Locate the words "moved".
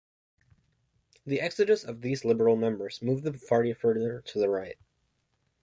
3.03-3.23